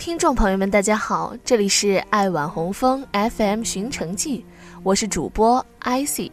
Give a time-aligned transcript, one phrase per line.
[0.00, 4.46] 听众朋友们，大家好，这里是爱晚红枫 FM 寻城记，
[4.82, 6.32] 我是主播 IC。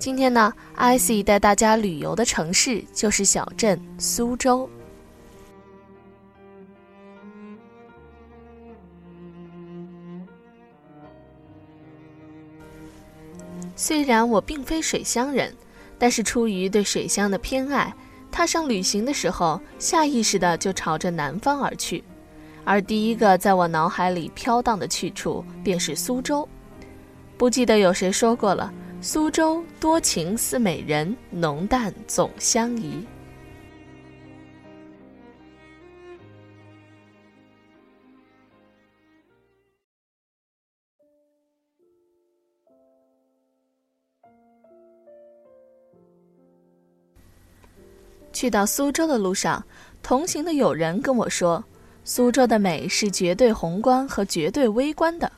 [0.00, 4.68] 今天呢，IC 带大家旅游的城市就是小镇苏州。
[13.76, 15.54] 虽然我并非水乡人，
[16.00, 17.94] 但是出于对水乡的偏爱，
[18.32, 22.02] 踏上旅行的时候，下意识的就朝着南方而去。
[22.66, 26.48] 而第一个在我脑海里飘荡的去处便是苏州，
[27.36, 28.72] 不记得有谁说过了
[29.02, 33.04] ：“苏州多情似美人，浓淡总相宜。”
[48.32, 49.64] 去到苏州的路上，
[50.02, 51.62] 同行的友人跟我说。
[52.04, 55.30] 苏州的美是绝对宏观和绝对微观的。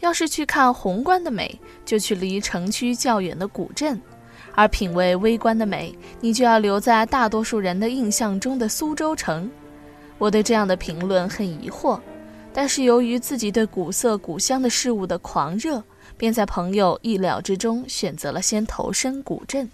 [0.00, 3.96] 要是去看宏观的美，就去离城区较远的古镇；
[4.54, 9.50] 而品味微观的美，你就要留在大多数人的印象中的苏州城。
[10.18, 11.98] 我对这样的评论很疑惑，
[12.52, 15.82] 但是由于自己对古色古香的事物的狂热，
[16.18, 19.70] 便在朋友意料之中选择了先投身古镇。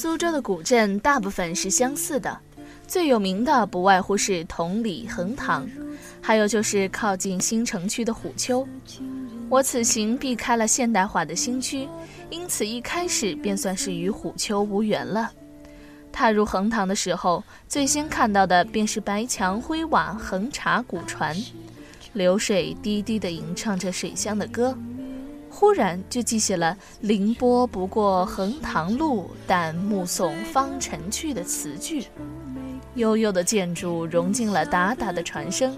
[0.00, 2.38] 苏州的古镇大部分是相似的，
[2.86, 5.68] 最有名的不外乎是同里、横塘，
[6.22, 8.64] 还有就是靠近新城区的虎丘。
[9.48, 11.88] 我此行避开了现代化的新区，
[12.30, 15.32] 因此一开始便算是与虎丘无缘了。
[16.12, 21.36] 踏入横塘的时候，最先看到的便是白墙灰瓦、横插古船，
[22.12, 24.78] 流水滴滴地吟唱着水乡的歌。
[25.58, 32.06] 忽然就记起了“凌波不过横塘路，但目送芳尘去”的词句。
[32.94, 35.76] 悠悠的建筑融进了达达的船声，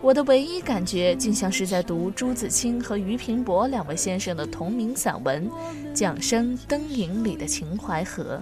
[0.00, 5.50] 我的唯一感觉竟像是在读朱自清和俞平伯两位先生的同名散文
[5.92, 8.40] 《桨声灯影里的秦淮河》。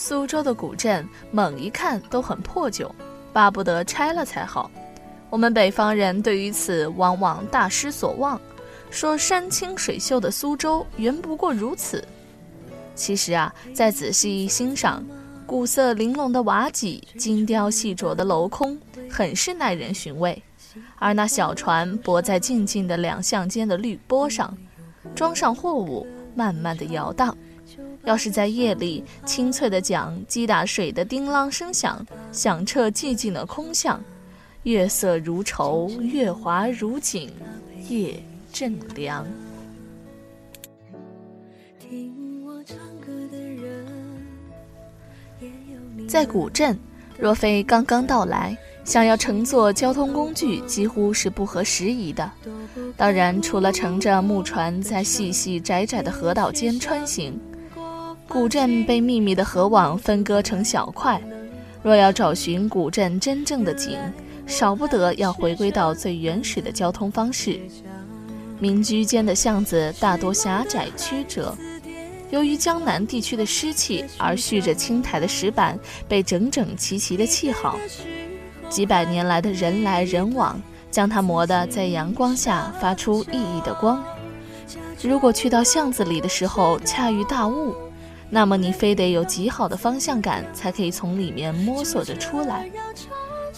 [0.00, 2.88] 苏州的古镇猛一看都很破旧，
[3.32, 4.70] 巴不得拆了才好。
[5.28, 8.40] 我们北方人对于此往往大失所望，
[8.92, 12.06] 说山清水秀的苏州原不过如此。
[12.94, 15.04] 其实啊，再仔细一欣赏，
[15.44, 18.78] 古色玲珑的瓦脊、精雕细琢的镂空，
[19.10, 20.40] 很是耐人寻味。
[21.00, 24.56] 而那小船泊在静静的两巷间的绿波上，
[25.16, 27.36] 装上货物，慢慢的摇荡。
[28.08, 34.02] 要是在夜里，清脆的桨击打水的叮啷声响，响彻寂静的空巷。
[34.62, 37.30] 月色如绸，月华如锦，
[37.90, 38.18] 夜
[38.50, 39.26] 正凉。
[46.08, 46.78] 在古镇，
[47.18, 52.32] 若非刚刚到来，想要乘坐交通工具，几乎是不合时宜的。
[52.96, 57.38] 当然，除了乘着木船在细细窄窄的河道间穿行。
[58.28, 61.20] 古镇被密密的河网分割成小块，
[61.82, 63.98] 若要找寻古镇真正的景，
[64.46, 67.58] 少不得要回归到最原始的交通方式。
[68.58, 71.56] 民居间的巷子大多狭窄曲折，
[72.28, 77.78] 由于江南地区的湿气而蓄着青苔的石板被整整齐齐的砌好，
[78.68, 80.60] 几百年来的人来人往
[80.90, 84.04] 将它磨得在阳光下发出熠熠的光。
[85.02, 87.74] 如果去到巷子里的时候恰遇大雾，
[88.30, 92.70] 那么你非得有极好的方向感，才可以从里面摸索着出来。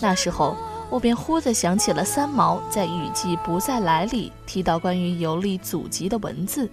[0.01, 0.57] 那时候，
[0.89, 6.71] 我便忽地想起了三毛在《雨季不再来》里提到关于游历祖籍的文字：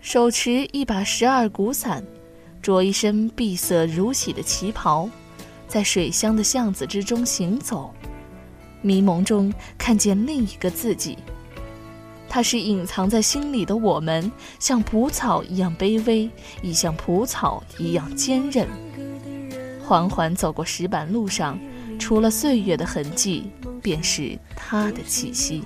[0.00, 2.02] 手持一把十二骨伞，
[2.62, 5.08] 着一身碧色如洗的旗袍，
[5.68, 7.92] 在水乡的巷子之中行走，
[8.80, 11.18] 迷蒙中看见另一个自己。
[12.28, 16.28] 它是隐藏在心里的我们，像蒲草一样卑微，
[16.62, 18.68] 亦像蒲草一样坚韧。
[19.82, 21.58] 缓缓走过石板路上，
[21.98, 23.50] 除了岁月的痕迹，
[23.80, 25.62] 便是它的气息。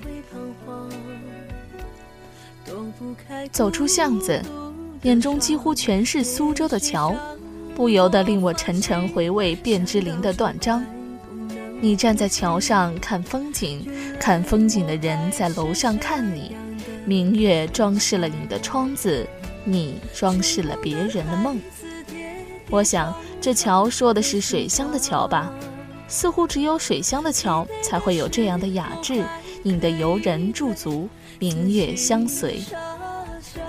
[3.51, 4.41] 走出巷子，
[5.03, 7.15] 眼中几乎全是苏州的桥，
[7.75, 10.85] 不由得令我沉沉回味卞之琳的断章。
[11.83, 13.91] 你站在桥上看风景，
[14.21, 16.55] 看风景的人在楼上看你。
[17.07, 19.27] 明月装饰了你的窗子，
[19.65, 21.59] 你装饰了别人的梦。
[22.69, 25.51] 我想，这桥说的是水乡的桥吧？
[26.07, 29.25] 似乎只有水乡的桥才会有这样的雅致，
[29.63, 32.61] 引得游人驻足，明月相随。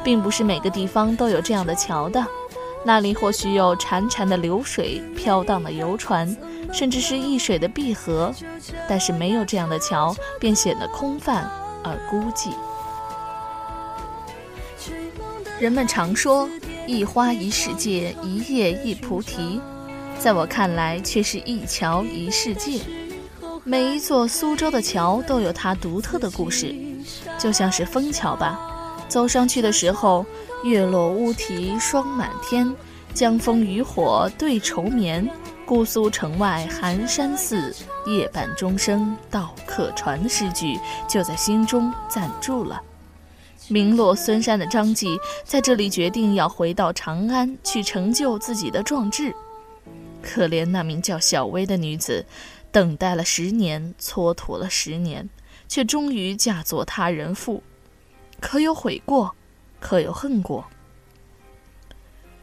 [0.04, 2.24] 并不是每个地方都有这样的桥的，
[2.86, 6.36] 那里或许有潺潺的流水、飘荡的游船，
[6.72, 8.34] 甚至是易水的碧河，
[8.88, 11.50] 但是没有这样的桥，便显得空泛
[11.84, 12.54] 而孤寂。
[15.60, 16.50] 人们常说
[16.88, 19.62] “一花一世界，一叶一菩提”，
[20.18, 22.80] 在我看来却是一桥一世界。
[23.64, 26.74] 每一座苏州的桥都有它独特的故事，
[27.38, 28.60] 就像是枫桥吧。
[29.08, 30.26] 走上去的时候，
[30.64, 32.74] 月落乌啼霜满天，
[33.14, 35.30] 江枫渔火对愁眠。
[35.72, 37.74] 姑苏城外寒山寺，
[38.06, 40.78] 夜半钟声到客船的诗句
[41.08, 42.84] 就在心中暂住了。
[43.70, 49.34] 名落孙山的张继在这里决定要回到长安去成就自己的壮志。
[50.22, 52.26] 可怜那名叫小薇的女子，
[52.70, 55.30] 等待了十年，蹉跎了十年，
[55.70, 57.64] 却终于嫁作他人妇。
[58.42, 59.34] 可有悔过？
[59.80, 60.66] 可有恨过？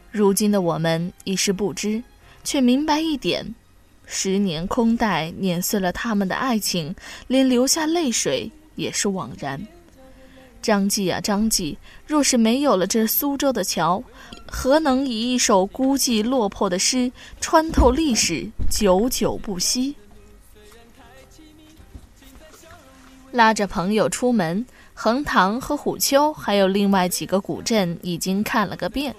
[0.09, 2.01] 如今的我们已是不知，
[2.43, 3.55] 却明白一点：
[4.05, 6.95] 十年空待，碾碎了他们的爱情，
[7.27, 9.67] 连流下泪水也是枉然。
[10.61, 11.77] 张继啊，张继！
[12.05, 14.03] 若是没有了这苏州的桥，
[14.45, 17.09] 何能以一首孤寂落魄的诗
[17.39, 19.95] 穿透历史，久久不息？
[23.31, 29.15] 拉着朋友出门，横塘和虎丘，还有另外几个古镇，已经看了个遍。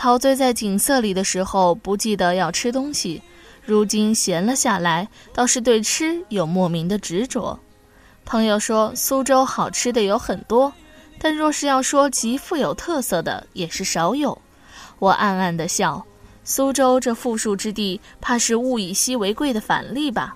[0.00, 3.20] 陶醉在景色里的时候，不记得要吃东西；
[3.62, 7.60] 如今闲了下来，倒是对吃有莫名的执着。
[8.24, 10.72] 朋友说苏州好吃的有很多，
[11.18, 14.40] 但若是要说极富有特色的，也是少有。
[14.98, 16.06] 我暗暗的笑，
[16.44, 20.34] 苏州这富庶之地，怕是物以稀为贵的反例吧。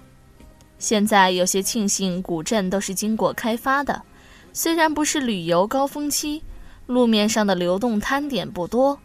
[0.78, 4.02] 现在有些庆幸，古镇都是经过开发的，
[4.52, 6.42] 虽然不是旅游高峰期，
[6.84, 8.98] 路面上的流动摊点不多，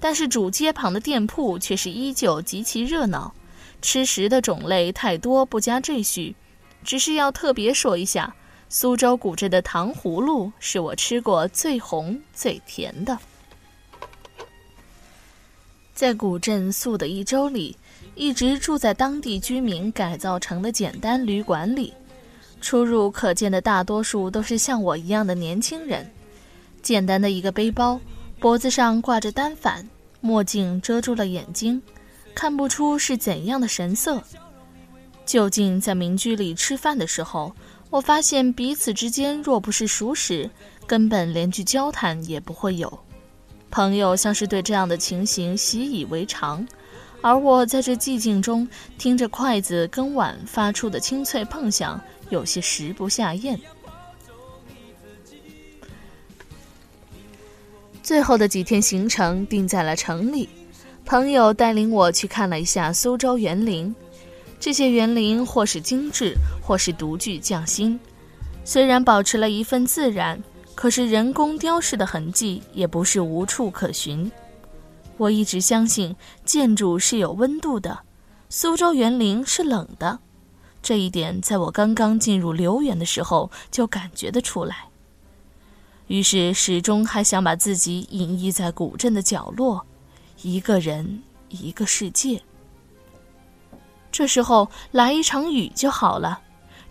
[0.00, 3.34] 但是主街旁的店铺却是依旧极其热闹，
[3.82, 6.34] 吃食的种类太多，不加赘叙。
[6.84, 8.34] 只是要特别说一下，
[8.68, 13.18] 苏州古镇的糖葫芦是我吃过最红最甜的。
[15.92, 17.76] 在古镇宿的一周里，
[18.14, 21.92] 一直住在当地居民改造成的简单旅馆里，
[22.60, 26.08] 出入可见的大多数都是像我一样的年轻人。
[26.80, 28.00] 简单的一个背包，
[28.40, 29.88] 脖子上挂着单反，
[30.20, 31.82] 墨镜遮住了眼睛，
[32.34, 34.22] 看不出是怎样的神色。
[35.26, 37.52] 就近在民居里吃饭的时候，
[37.90, 40.48] 我发现彼此之间若不是熟识，
[40.86, 42.98] 根本连句交谈也不会有。
[43.70, 46.66] 朋友像是对这样的情形习以为常，
[47.20, 52.00] 而我在这寂静中听着筷子跟碗发出的清脆碰响，
[52.30, 53.60] 有些食不下咽。
[58.08, 60.48] 最后的几天行程定在了城里，
[61.04, 63.94] 朋友带领我去看了一下苏州园林。
[64.58, 68.00] 这些园林或是精致，或是独具匠心。
[68.64, 70.42] 虽然保持了一份自然，
[70.74, 74.32] 可是人工雕饰的痕迹也不是无处可寻。
[75.18, 77.98] 我一直相信建筑是有温度的，
[78.48, 80.18] 苏州园林是冷的，
[80.82, 84.87] 这一点在我刚刚进入留园的时候就感觉得出来。
[86.08, 89.86] 于是始终还想把自己隐匿在古镇的角落，
[90.42, 92.42] 一个人，一个世界。
[94.10, 96.40] 这时候来一场雨就好了，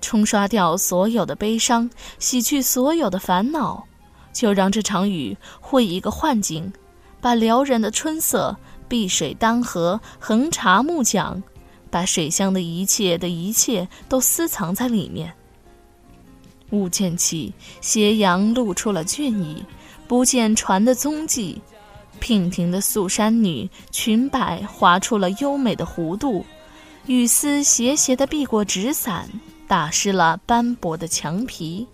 [0.01, 3.85] 冲刷掉所有的悲伤，洗去所有的烦恼。
[4.31, 6.71] 就让这场雨绘一个幻境，
[7.19, 8.55] 把撩人的春色、
[8.87, 11.41] 碧水当河、横插木桨，
[11.89, 15.33] 把水乡的一切的一切都私藏在里面。
[16.71, 19.63] 雾渐起，斜阳露出了倦意，
[20.07, 21.61] 不见船的踪迹。
[22.19, 26.45] 娉婷的素衫女裙摆划出了优美的弧度。
[27.05, 29.29] 雨丝斜斜地避过纸伞，
[29.67, 31.87] 打湿了斑驳的墙皮，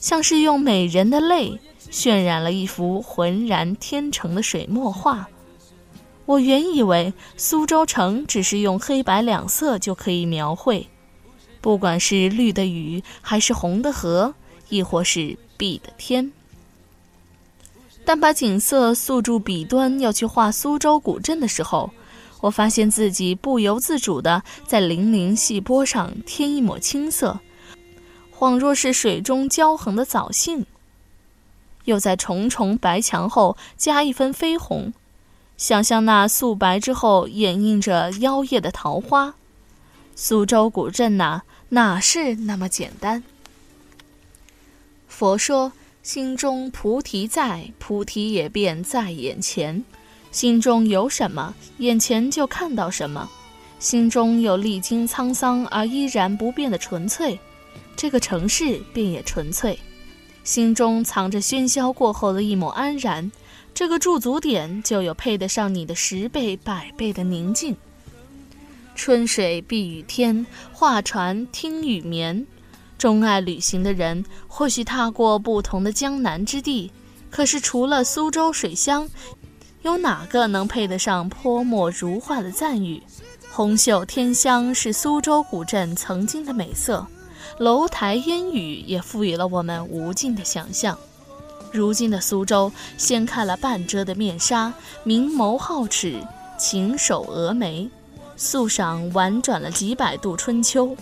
[0.00, 1.58] 像是用美人的泪
[1.90, 5.28] 渲染了一幅浑然天成的水墨画。
[6.24, 10.88] 我原以为苏州城只是用黑白两色就可以描绘，
[11.66, 14.32] 不管是绿的雨，还是红的河，
[14.68, 16.30] 亦或是碧的天。
[18.04, 21.90] 但把景色诉诸笔端，要去画苏州古镇的时候。
[22.40, 27.40] 我发现自己不由自主地在粼粼细波上添一抹青色，
[28.32, 30.62] 恍若是水中骄横的藻荇；
[31.86, 34.92] 又在重重白墙后加一分绯红，
[35.56, 39.34] 想象那素白之后掩映着妖艳的桃花。
[40.18, 43.24] 苏州古镇呐，哪是那么简单？
[45.08, 49.84] 佛说：“心中菩提在，菩提也便在眼前。
[50.30, 53.28] 心中有什么，眼前就看到什么。
[53.80, 57.38] 心中有历经沧桑而依然不变的纯粹，
[57.96, 59.78] 这个城市便也纯粹。
[60.44, 63.32] 心中藏着喧嚣过后的一抹安然，
[63.74, 67.76] 这个驻足点就有配得上你的十倍百倍的宁静。
[68.96, 72.44] 春水碧雨天，画船听雨眠。”
[72.98, 76.90] 钟爱旅行的人，或许踏过不同的江南之地，
[77.30, 79.06] 可是除了苏州水乡，
[79.82, 83.02] 有哪个能配得上泼墨如画的赞誉？
[83.52, 87.06] 红袖添香是苏州古镇曾经的美色，
[87.58, 90.98] 楼台烟雨也赋予了我们无尽的想象。
[91.72, 94.72] 如今的苏州，掀开了半遮的面纱，
[95.04, 96.16] 明眸皓齿，
[96.58, 97.90] 琴手蛾眉，
[98.36, 100.96] 素上婉转了几百度春秋。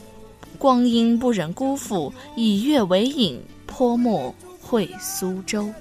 [0.56, 5.72] 光阴不忍辜负，以月为影，泼墨绘苏州。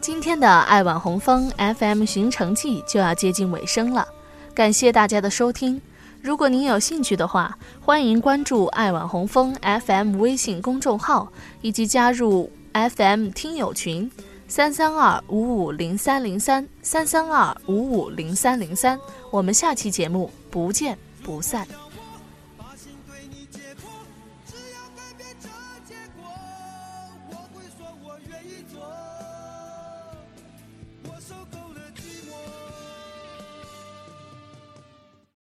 [0.00, 4.06] 今天的爱晚红枫 FM 寻城记就要接近尾声了，
[4.54, 5.80] 感谢大家的收听。
[6.20, 11.32] 如果您有兴趣的话，欢迎关注“爱晚红枫 FM” 微信公众号，
[11.62, 14.10] 以及加入 FM 听友群
[14.46, 18.98] 三三二五五零三零三三三二五五零三零三。
[19.30, 21.66] 我们下期节目不见不散。